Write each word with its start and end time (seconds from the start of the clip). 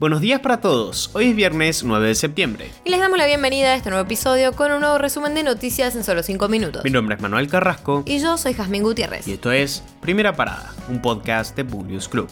Buenos 0.00 0.22
días 0.22 0.40
para 0.40 0.62
todos, 0.62 1.10
hoy 1.12 1.26
es 1.26 1.36
viernes 1.36 1.84
9 1.84 2.08
de 2.08 2.14
septiembre. 2.14 2.70
Y 2.86 2.90
les 2.90 3.00
damos 3.00 3.18
la 3.18 3.26
bienvenida 3.26 3.66
a 3.68 3.74
este 3.74 3.90
nuevo 3.90 4.02
episodio 4.02 4.54
con 4.54 4.72
un 4.72 4.80
nuevo 4.80 4.96
resumen 4.96 5.34
de 5.34 5.42
noticias 5.42 5.94
en 5.94 6.04
solo 6.04 6.22
5 6.22 6.48
minutos. 6.48 6.84
Mi 6.84 6.90
nombre 6.90 7.16
es 7.16 7.20
Manuel 7.20 7.48
Carrasco. 7.48 8.02
Y 8.06 8.18
yo 8.18 8.38
soy 8.38 8.54
Jazmín 8.54 8.82
Gutiérrez. 8.82 9.28
Y 9.28 9.32
esto 9.32 9.52
es 9.52 9.82
Primera 10.00 10.34
Parada, 10.34 10.72
un 10.88 11.02
podcast 11.02 11.54
de 11.54 11.64
Bullius 11.64 12.08
Club. 12.08 12.30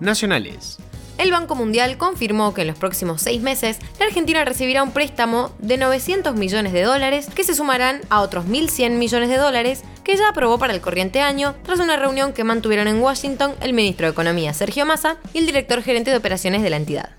Nacionales. 0.00 0.80
El 1.16 1.30
Banco 1.30 1.54
Mundial 1.54 1.96
confirmó 1.96 2.52
que 2.54 2.62
en 2.62 2.66
los 2.66 2.76
próximos 2.76 3.22
seis 3.22 3.40
meses 3.40 3.78
la 3.98 4.06
Argentina 4.06 4.44
recibirá 4.44 4.82
un 4.82 4.90
préstamo 4.90 5.52
de 5.58 5.76
900 5.76 6.34
millones 6.34 6.72
de 6.72 6.82
dólares 6.82 7.28
que 7.34 7.44
se 7.44 7.54
sumarán 7.54 8.00
a 8.10 8.20
otros 8.20 8.46
1.100 8.46 8.90
millones 8.90 9.28
de 9.28 9.36
dólares 9.36 9.82
que 10.02 10.16
ya 10.16 10.28
aprobó 10.28 10.58
para 10.58 10.74
el 10.74 10.80
corriente 10.80 11.20
año 11.20 11.54
tras 11.62 11.78
una 11.78 11.96
reunión 11.96 12.32
que 12.32 12.44
mantuvieron 12.44 12.88
en 12.88 13.00
Washington 13.00 13.54
el 13.60 13.72
ministro 13.72 14.06
de 14.06 14.12
Economía 14.12 14.52
Sergio 14.52 14.84
Massa 14.84 15.16
y 15.32 15.38
el 15.38 15.46
director 15.46 15.82
gerente 15.82 16.10
de 16.10 16.16
operaciones 16.16 16.62
de 16.62 16.70
la 16.70 16.76
entidad. 16.76 17.10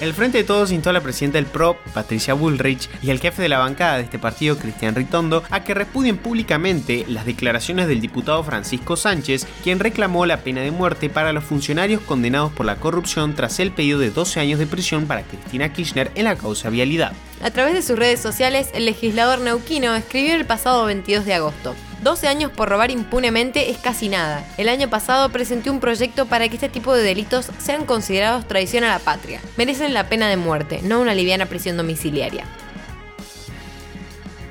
El 0.00 0.12
Frente 0.12 0.38
de 0.38 0.44
Todos 0.44 0.72
instó 0.72 0.90
a 0.90 0.92
la 0.92 1.00
presidenta 1.00 1.38
del 1.38 1.46
PRO, 1.46 1.78
Patricia 1.94 2.34
Bullrich, 2.34 2.90
y 3.00 3.10
al 3.10 3.20
jefe 3.20 3.42
de 3.42 3.48
la 3.48 3.58
bancada 3.58 3.96
de 3.96 4.02
este 4.02 4.18
partido, 4.18 4.58
Cristian 4.58 4.94
Ritondo, 4.96 5.44
a 5.50 5.62
que 5.62 5.72
repudien 5.72 6.18
públicamente 6.18 7.04
las 7.08 7.24
declaraciones 7.24 7.86
del 7.86 8.00
diputado 8.00 8.42
Francisco 8.42 8.96
Sánchez, 8.96 9.46
quien 9.62 9.78
reclamó 9.78 10.26
la 10.26 10.38
pena 10.38 10.62
de 10.62 10.72
muerte 10.72 11.08
para 11.08 11.32
los 11.32 11.44
funcionarios 11.44 12.02
condenados 12.02 12.52
por 12.52 12.66
la 12.66 12.76
corrupción 12.76 13.36
tras 13.36 13.60
el 13.60 13.70
pedido 13.70 14.00
de 14.00 14.10
12 14.10 14.40
años 14.40 14.58
de 14.58 14.66
prisión 14.66 15.06
para 15.06 15.22
Cristina 15.22 15.72
Kirchner 15.72 16.10
en 16.16 16.24
la 16.24 16.36
causa 16.36 16.70
vialidad. 16.70 17.12
A 17.40 17.50
través 17.52 17.74
de 17.74 17.82
sus 17.82 17.96
redes 17.96 18.20
sociales, 18.20 18.70
el 18.74 18.86
legislador 18.86 19.38
neuquino 19.40 19.94
escribió 19.94 20.34
el 20.34 20.44
pasado 20.44 20.86
22 20.86 21.24
de 21.24 21.34
agosto. 21.34 21.74
12 22.02 22.28
años 22.28 22.50
por 22.50 22.68
robar 22.68 22.90
impunemente 22.90 23.70
es 23.70 23.78
casi 23.78 24.08
nada. 24.08 24.46
El 24.56 24.68
año 24.68 24.88
pasado 24.90 25.28
presenté 25.30 25.70
un 25.70 25.80
proyecto 25.80 26.26
para 26.26 26.48
que 26.48 26.54
este 26.54 26.68
tipo 26.68 26.94
de 26.94 27.02
delitos 27.02 27.50
sean 27.58 27.86
considerados 27.86 28.46
traición 28.46 28.84
a 28.84 28.88
la 28.88 28.98
patria. 28.98 29.40
Merecen 29.56 29.94
la 29.94 30.08
pena 30.08 30.28
de 30.28 30.36
muerte, 30.36 30.80
no 30.82 31.00
una 31.00 31.14
liviana 31.14 31.46
prisión 31.46 31.76
domiciliaria. 31.76 32.44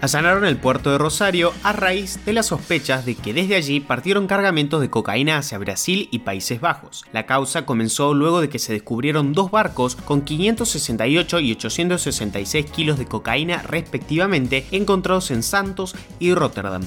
Allanaron 0.04 0.44
el 0.44 0.58
puerto 0.58 0.92
de 0.92 0.98
Rosario 0.98 1.54
a 1.64 1.72
raíz 1.72 2.26
de 2.26 2.34
las 2.34 2.48
sospechas 2.48 3.06
de 3.06 3.16
que 3.16 3.34
desde 3.34 3.56
allí 3.56 3.80
partieron 3.80 4.28
cargamentos 4.28 4.82
de 4.82 4.90
cocaína 4.90 5.38
hacia 5.38 5.58
Brasil 5.60 6.10
y 6.12 6.20
Países 6.20 6.60
Bajos. 6.60 7.06
La 7.14 7.26
causa 7.26 7.66
comenzó 7.66 8.14
luego 8.14 8.42
de 8.42 8.50
que 8.50 8.60
se 8.60 8.74
descubrieron 8.74 9.32
dos 9.32 9.50
barcos 9.50 9.96
con 9.96 10.24
568 10.24 11.40
y 11.40 11.54
866 11.54 12.66
kilos 12.66 13.00
de 13.00 13.06
cocaína 13.06 13.62
respectivamente 13.62 14.66
encontrados 14.72 15.32
en 15.32 15.42
Santos 15.42 15.96
y 16.20 16.34
Rotterdam. 16.34 16.82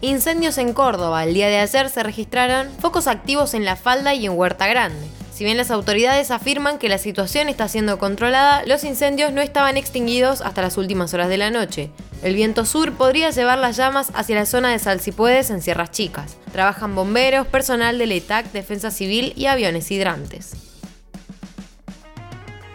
Incendios 0.00 0.58
en 0.58 0.74
Córdoba. 0.74 1.24
El 1.24 1.34
día 1.34 1.48
de 1.48 1.58
ayer 1.58 1.90
se 1.90 2.04
registraron 2.04 2.68
focos 2.78 3.08
activos 3.08 3.52
en 3.54 3.64
La 3.64 3.74
Falda 3.74 4.14
y 4.14 4.26
en 4.26 4.38
Huerta 4.38 4.68
Grande. 4.68 5.08
Si 5.34 5.42
bien 5.42 5.56
las 5.56 5.72
autoridades 5.72 6.30
afirman 6.30 6.78
que 6.78 6.88
la 6.88 6.98
situación 6.98 7.48
está 7.48 7.66
siendo 7.66 7.98
controlada, 7.98 8.62
los 8.64 8.84
incendios 8.84 9.32
no 9.32 9.40
estaban 9.40 9.76
extinguidos 9.76 10.40
hasta 10.40 10.62
las 10.62 10.76
últimas 10.76 11.14
horas 11.14 11.28
de 11.28 11.38
la 11.38 11.50
noche. 11.50 11.90
El 12.22 12.36
viento 12.36 12.64
sur 12.64 12.92
podría 12.92 13.30
llevar 13.30 13.58
las 13.58 13.76
llamas 13.76 14.12
hacia 14.14 14.36
la 14.36 14.46
zona 14.46 14.70
de 14.70 14.78
Salsipuedes 14.78 15.50
en 15.50 15.62
Sierras 15.62 15.90
Chicas. 15.90 16.36
Trabajan 16.52 16.94
bomberos, 16.94 17.48
personal 17.48 17.98
del 17.98 18.12
ETAC, 18.12 18.52
Defensa 18.52 18.92
Civil 18.92 19.32
y 19.36 19.46
aviones 19.46 19.90
hidrantes. 19.90 20.67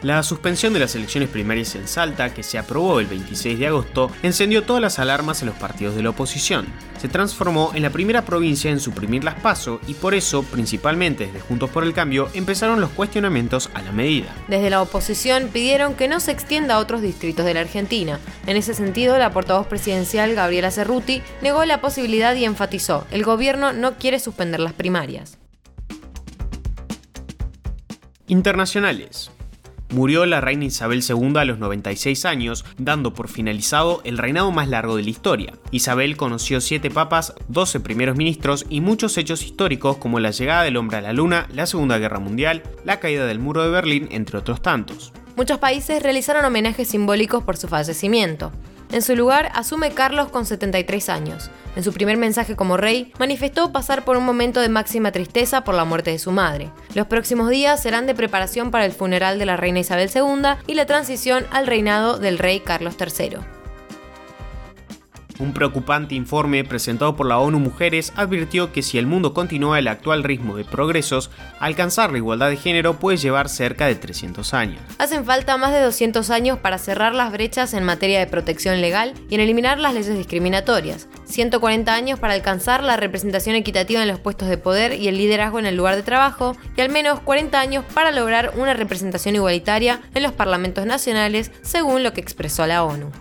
La 0.03 0.21
suspensión 0.21 0.73
de 0.73 0.81
las 0.81 0.95
elecciones 0.95 1.29
primarias 1.29 1.75
en 1.75 1.87
Salta, 1.87 2.33
que 2.33 2.43
se 2.43 2.57
aprobó 2.57 2.99
el 2.99 3.07
26 3.07 3.57
de 3.57 3.67
agosto, 3.67 4.11
encendió 4.21 4.63
todas 4.63 4.81
las 4.81 4.99
alarmas 4.99 5.41
en 5.41 5.47
los 5.47 5.55
partidos 5.55 5.95
de 5.95 6.03
la 6.03 6.09
oposición. 6.09 6.65
Se 6.99 7.07
transformó 7.07 7.71
en 7.73 7.83
la 7.83 7.89
primera 7.89 8.23
provincia 8.23 8.69
en 8.69 8.81
suprimir 8.81 9.23
las 9.23 9.35
PASO 9.35 9.79
y 9.87 9.93
por 9.93 10.13
eso, 10.13 10.43
principalmente 10.43 11.27
desde 11.27 11.39
Juntos 11.39 11.69
por 11.69 11.85
el 11.85 11.93
Cambio, 11.93 12.27
empezaron 12.33 12.81
los 12.81 12.89
cuestionamientos 12.89 13.69
a 13.73 13.81
la 13.81 13.93
medida. 13.93 14.27
Desde 14.49 14.69
la 14.69 14.81
oposición 14.81 15.47
pidieron 15.47 15.93
que 15.93 16.09
no 16.09 16.19
se 16.19 16.33
extienda 16.33 16.75
a 16.75 16.79
otros 16.79 17.01
distritos 17.01 17.45
de 17.45 17.53
la 17.53 17.61
Argentina. 17.61 18.19
En 18.45 18.57
ese 18.57 18.73
sentido, 18.73 19.17
la 19.17 19.31
portavoz 19.31 19.67
presidencial 19.67 20.35
Gabriela 20.35 20.71
Cerruti 20.71 21.21
negó 21.41 21.63
la 21.63 21.79
posibilidad 21.79 22.35
y 22.35 22.43
enfatizó, 22.43 23.07
el 23.09 23.23
gobierno 23.23 23.71
no 23.71 23.93
quiere 23.93 24.19
suspender 24.19 24.59
las 24.59 24.73
primarias. 24.73 25.37
Internacionales 28.27 29.31
murió 29.93 30.25
la 30.25 30.41
reina 30.41 30.65
Isabel 30.65 31.03
II 31.07 31.33
a 31.37 31.45
los 31.45 31.59
96 31.59 32.25
años, 32.25 32.65
dando 32.77 33.13
por 33.13 33.29
finalizado 33.29 34.01
el 34.03 34.17
reinado 34.17 34.51
más 34.51 34.67
largo 34.67 34.97
de 34.97 35.03
la 35.03 35.09
historia. 35.09 35.53
Isabel 35.71 36.17
conoció 36.17 36.59
siete 36.59 36.89
papas, 36.89 37.33
12 37.47 37.79
primeros 37.79 38.17
ministros 38.17 38.65
y 38.69 38.81
muchos 38.81 39.17
hechos 39.17 39.43
históricos 39.43 39.97
como 39.97 40.19
la 40.19 40.31
llegada 40.31 40.63
del 40.63 40.77
hombre 40.77 40.97
a 40.97 41.01
la 41.01 41.13
luna, 41.13 41.47
la 41.53 41.65
Segunda 41.65 41.97
Guerra 41.97 42.19
Mundial, 42.19 42.63
la 42.83 42.99
caída 42.99 43.25
del 43.25 43.39
muro 43.39 43.63
de 43.63 43.69
Berlín, 43.69 44.07
entre 44.11 44.37
otros 44.37 44.61
tantos. 44.61 45.13
Muchos 45.35 45.57
países 45.59 46.03
realizaron 46.03 46.45
homenajes 46.45 46.87
simbólicos 46.87 47.43
por 47.43 47.57
su 47.57 47.67
fallecimiento. 47.67 48.51
En 48.93 49.01
su 49.01 49.15
lugar 49.15 49.49
asume 49.55 49.89
Carlos 49.89 50.29
con 50.29 50.45
73 50.45 51.09
años. 51.09 51.49
En 51.75 51.83
su 51.83 51.91
primer 51.93 52.15
mensaje 52.15 52.55
como 52.55 52.77
rey, 52.77 53.11
manifestó 53.17 53.71
pasar 53.71 54.05
por 54.05 54.17
un 54.17 54.23
momento 54.23 54.61
de 54.61 54.69
máxima 54.69 55.11
tristeza 55.11 55.63
por 55.63 55.73
la 55.73 55.83
muerte 55.83 56.11
de 56.11 56.19
su 56.19 56.31
madre. 56.31 56.69
Los 56.93 57.07
próximos 57.07 57.49
días 57.49 57.81
serán 57.81 58.05
de 58.05 58.13
preparación 58.13 58.69
para 58.69 58.85
el 58.85 58.91
funeral 58.91 59.39
de 59.39 59.47
la 59.47 59.57
reina 59.57 59.79
Isabel 59.79 60.11
II 60.13 60.61
y 60.67 60.75
la 60.75 60.85
transición 60.85 61.47
al 61.49 61.65
reinado 61.65 62.19
del 62.19 62.37
rey 62.37 62.59
Carlos 62.59 62.95
III. 62.99 63.39
Un 65.39 65.53
preocupante 65.53 66.13
informe 66.13 66.63
presentado 66.63 67.15
por 67.15 67.25
la 67.25 67.39
ONU 67.39 67.59
Mujeres 67.59 68.13
advirtió 68.15 68.71
que 68.71 68.83
si 68.83 68.97
el 68.97 69.07
mundo 69.07 69.33
continúa 69.33 69.79
el 69.79 69.87
actual 69.87 70.23
ritmo 70.23 70.55
de 70.55 70.63
progresos, 70.63 71.31
alcanzar 71.59 72.11
la 72.11 72.19
igualdad 72.19 72.49
de 72.49 72.57
género 72.57 72.99
puede 72.99 73.17
llevar 73.17 73.49
cerca 73.49 73.87
de 73.87 73.95
300 73.95 74.53
años. 74.53 74.81
Hacen 74.99 75.25
falta 75.25 75.57
más 75.57 75.73
de 75.73 75.81
200 75.81 76.29
años 76.29 76.59
para 76.59 76.77
cerrar 76.77 77.15
las 77.15 77.31
brechas 77.31 77.73
en 77.73 77.83
materia 77.83 78.19
de 78.19 78.27
protección 78.27 78.79
legal 78.79 79.13
y 79.29 79.35
en 79.35 79.41
eliminar 79.41 79.79
las 79.79 79.93
leyes 79.93 80.15
discriminatorias, 80.15 81.07
140 81.25 81.93
años 81.93 82.19
para 82.19 82.33
alcanzar 82.33 82.83
la 82.83 82.97
representación 82.97 83.55
equitativa 83.55 84.01
en 84.01 84.07
los 84.07 84.19
puestos 84.19 84.49
de 84.49 84.57
poder 84.57 84.93
y 84.93 85.07
el 85.07 85.17
liderazgo 85.17 85.59
en 85.59 85.65
el 85.65 85.75
lugar 85.75 85.95
de 85.95 86.03
trabajo, 86.03 86.55
y 86.77 86.81
al 86.81 86.89
menos 86.89 87.19
40 87.21 87.59
años 87.59 87.85
para 87.93 88.11
lograr 88.11 88.53
una 88.55 88.73
representación 88.73 89.35
igualitaria 89.35 90.01
en 90.13 90.23
los 90.23 90.31
parlamentos 90.31 90.85
nacionales, 90.85 91.51
según 91.63 92.03
lo 92.03 92.13
que 92.13 92.21
expresó 92.21 92.67
la 92.67 92.83
ONU. 92.83 93.11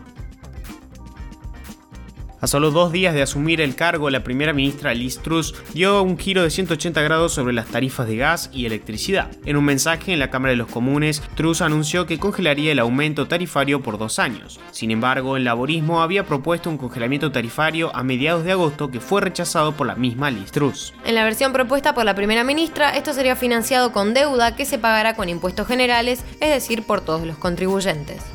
A 2.43 2.49
solo 2.49 2.73
dos 2.73 2.91
días 2.91 3.15
de 3.15 3.23
asumir 3.23 3.61
el 3.61 3.77
cargo, 3.77 4.11
la 4.11 4.25
primera 4.25 4.53
ministra 4.53 4.95
Liz 4.95 5.21
Truss 5.21 5.55
dio 5.75 6.03
un 6.03 6.19
giro 6.19 6.43
de 6.43 6.51
180 6.51 7.01
grados 7.01 7.33
sobre 7.33 7.53
las 7.53 7.69
tarifas 7.69 8.09
de 8.09 8.17
gas 8.17 8.51
y 8.53 8.67
electricidad. 8.67 9.31
En 9.45 9.57
un 9.57 9.65
mensaje 9.65 10.13
en 10.13 10.19
la 10.19 10.29
Cámara 10.29 10.51
de 10.51 10.57
los 10.57 10.67
Comunes, 10.67 11.23
Truss 11.37 11.63
anunció 11.63 12.05
que 12.05 12.19
congelaría 12.19 12.73
el 12.73 12.81
aumento 12.81 13.29
tarifario 13.29 13.81
por 13.81 13.97
dos 13.97 14.19
años. 14.19 14.59
Sin 14.73 14.91
embargo, 14.91 15.37
el 15.37 15.45
laborismo 15.45 16.03
había 16.03 16.27
propuesto 16.27 16.69
un 16.69 16.79
congelamiento 16.79 17.31
tarifario 17.31 17.95
a 17.95 18.03
mediados 18.03 18.43
de 18.43 18.51
agosto 18.51 18.91
que 18.91 18.99
fue 18.99 19.21
rechazado 19.21 19.77
por 19.77 19.87
la 19.87 19.95
misma 19.95 20.33
Liz 20.33 20.51
Truss. 20.51 20.95
En 21.05 21.15
la 21.15 21.23
versión 21.23 21.53
propuesta 21.53 21.95
por 21.95 22.05
la 22.05 22.17
primera 22.17 22.43
ministra, 22.43 22.97
esto 22.97 23.13
sería 23.13 23.37
financiado 23.37 23.93
con 23.93 24.15
deuda 24.15 24.57
que 24.57 24.65
se 24.65 24.79
pagará 24.79 25.15
con 25.15 25.29
impuestos 25.29 25.69
generales, 25.69 26.25
es 26.41 26.51
decir, 26.51 26.83
por 26.83 27.03
todos 27.03 27.25
los 27.25 27.37
contribuyentes. 27.37 28.32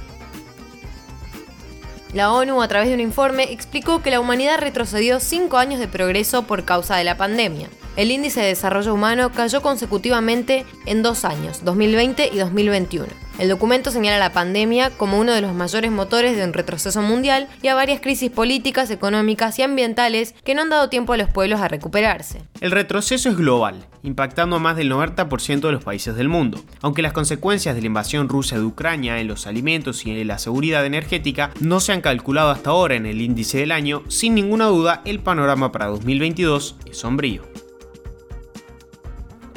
La 2.17 2.33
ONU, 2.33 2.63
a 2.63 2.67
través 2.67 2.87
de 2.87 2.95
un 2.95 2.99
informe, 2.99 3.51
explicó 3.51 4.01
que 4.01 4.09
la 4.09 4.19
humanidad 4.19 4.57
retrocedió 4.57 5.19
cinco 5.19 5.57
años 5.57 5.79
de 5.79 5.87
progreso 5.87 6.47
por 6.47 6.65
causa 6.65 6.95
de 6.95 7.03
la 7.03 7.15
pandemia. 7.15 7.69
El 7.95 8.09
índice 8.09 8.41
de 8.41 8.47
desarrollo 8.47 8.91
humano 8.91 9.31
cayó 9.31 9.61
consecutivamente 9.61 10.65
en 10.87 11.03
dos 11.03 11.25
años, 11.25 11.63
2020 11.63 12.31
y 12.33 12.37
2021. 12.39 13.26
El 13.39 13.49
documento 13.49 13.91
señala 13.91 14.17
la 14.17 14.33
pandemia 14.33 14.89
como 14.89 15.19
uno 15.19 15.31
de 15.31 15.41
los 15.41 15.53
mayores 15.53 15.91
motores 15.91 16.35
de 16.35 16.43
un 16.43 16.53
retroceso 16.53 17.03
mundial 17.03 17.47
y 17.61 17.67
a 17.67 17.75
varias 17.75 18.01
crisis 18.01 18.31
políticas, 18.31 18.89
económicas 18.89 19.59
y 19.59 19.61
ambientales 19.61 20.33
que 20.43 20.55
no 20.55 20.63
han 20.63 20.69
dado 20.69 20.89
tiempo 20.89 21.13
a 21.13 21.17
los 21.17 21.29
pueblos 21.29 21.61
a 21.61 21.67
recuperarse. 21.67 22.41
El 22.61 22.71
retroceso 22.71 23.29
es 23.29 23.37
global, 23.37 23.85
impactando 24.01 24.55
a 24.55 24.59
más 24.59 24.75
del 24.75 24.91
90% 24.91 25.59
de 25.59 25.71
los 25.71 25.83
países 25.83 26.15
del 26.15 26.29
mundo. 26.29 26.59
Aunque 26.81 27.03
las 27.03 27.13
consecuencias 27.13 27.75
de 27.75 27.81
la 27.81 27.87
invasión 27.87 28.27
rusa 28.27 28.57
de 28.57 28.63
Ucrania 28.63 29.19
en 29.19 29.27
los 29.27 29.45
alimentos 29.45 30.03
y 30.07 30.19
en 30.19 30.27
la 30.27 30.39
seguridad 30.39 30.83
energética 30.83 31.51
no 31.59 31.79
se 31.79 31.91
han 31.91 32.01
calculado 32.01 32.49
hasta 32.49 32.71
ahora 32.71 32.95
en 32.95 33.05
el 33.05 33.21
índice 33.21 33.59
del 33.59 33.71
año, 33.71 34.01
sin 34.07 34.33
ninguna 34.33 34.65
duda 34.65 35.03
el 35.05 35.19
panorama 35.19 35.71
para 35.71 35.85
2022 35.85 36.75
es 36.89 36.97
sombrío. 36.97 37.43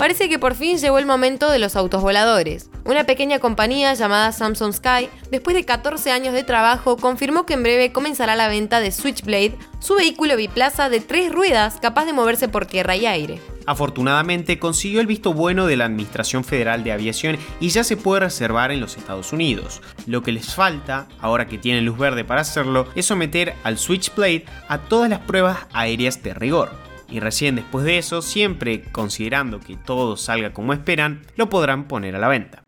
Parece 0.00 0.31
que 0.31 0.38
por 0.38 0.54
fin 0.54 0.78
llegó 0.78 0.99
el 0.99 1.04
momento 1.04 1.50
de 1.50 1.58
los 1.58 1.76
autos 1.76 2.00
voladores. 2.00 2.70
Una 2.84 3.04
pequeña 3.04 3.38
compañía 3.38 3.92
llamada 3.94 4.32
Samsung 4.32 4.72
Sky, 4.72 5.08
después 5.30 5.54
de 5.54 5.64
14 5.64 6.12
años 6.12 6.32
de 6.32 6.44
trabajo, 6.44 6.96
confirmó 6.96 7.44
que 7.44 7.54
en 7.54 7.62
breve 7.62 7.92
comenzará 7.92 8.36
la 8.36 8.48
venta 8.48 8.80
de 8.80 8.90
Switchblade, 8.90 9.56
su 9.80 9.94
vehículo 9.96 10.36
biplaza 10.36 10.88
de 10.88 11.00
tres 11.00 11.30
ruedas 11.30 11.78
capaz 11.80 12.06
de 12.06 12.14
moverse 12.14 12.48
por 12.48 12.66
tierra 12.66 12.96
y 12.96 13.06
aire. 13.06 13.40
Afortunadamente 13.66 14.58
consiguió 14.58 15.00
el 15.00 15.06
visto 15.06 15.34
bueno 15.34 15.66
de 15.66 15.76
la 15.76 15.84
Administración 15.84 16.42
Federal 16.42 16.82
de 16.82 16.92
Aviación 16.92 17.36
y 17.60 17.68
ya 17.68 17.84
se 17.84 17.96
puede 17.96 18.20
reservar 18.20 18.72
en 18.72 18.80
los 18.80 18.96
Estados 18.96 19.32
Unidos. 19.32 19.82
Lo 20.06 20.22
que 20.22 20.32
les 20.32 20.54
falta, 20.54 21.06
ahora 21.20 21.46
que 21.46 21.58
tienen 21.58 21.84
luz 21.84 21.98
verde 21.98 22.24
para 22.24 22.40
hacerlo, 22.40 22.88
es 22.94 23.06
someter 23.06 23.54
al 23.62 23.78
Switchblade 23.78 24.46
a 24.68 24.78
todas 24.78 25.10
las 25.10 25.20
pruebas 25.20 25.66
aéreas 25.72 26.22
de 26.22 26.34
rigor. 26.34 26.70
Y 27.10 27.20
recién 27.20 27.56
después 27.56 27.84
de 27.84 27.98
eso, 27.98 28.22
siempre 28.22 28.82
considerando 28.90 29.60
que 29.60 29.76
todo 29.76 30.16
salga 30.16 30.52
como 30.52 30.72
esperan, 30.72 31.22
lo 31.36 31.50
podrán 31.50 31.86
poner 31.86 32.16
a 32.16 32.18
la 32.18 32.28
venta. 32.28 32.62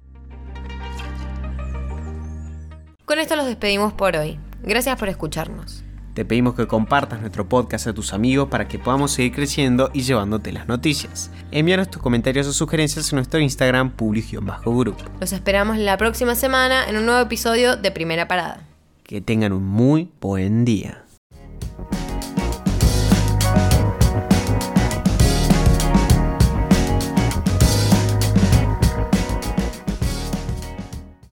Con 3.12 3.18
esto 3.18 3.36
los 3.36 3.44
despedimos 3.44 3.92
por 3.92 4.16
hoy. 4.16 4.38
Gracias 4.62 4.98
por 4.98 5.10
escucharnos. 5.10 5.84
Te 6.14 6.24
pedimos 6.24 6.54
que 6.54 6.66
compartas 6.66 7.20
nuestro 7.20 7.46
podcast 7.46 7.86
a 7.86 7.92
tus 7.92 8.14
amigos 8.14 8.48
para 8.48 8.68
que 8.68 8.78
podamos 8.78 9.12
seguir 9.12 9.34
creciendo 9.34 9.90
y 9.92 10.00
llevándote 10.00 10.50
las 10.50 10.66
noticias. 10.66 11.30
Envíanos 11.50 11.90
tus 11.90 12.00
comentarios 12.00 12.46
o 12.46 12.54
sugerencias 12.54 13.12
en 13.12 13.16
nuestro 13.16 13.38
Instagram 13.38 13.90
public-group. 13.90 14.96
Los 15.20 15.34
esperamos 15.34 15.76
la 15.76 15.98
próxima 15.98 16.34
semana 16.34 16.88
en 16.88 16.96
un 16.96 17.04
nuevo 17.04 17.20
episodio 17.20 17.76
de 17.76 17.90
Primera 17.90 18.28
Parada. 18.28 18.66
Que 19.02 19.20
tengan 19.20 19.52
un 19.52 19.64
muy 19.64 20.10
buen 20.18 20.64
día. 20.64 21.04